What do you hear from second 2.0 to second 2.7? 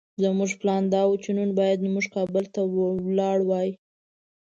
کابل ته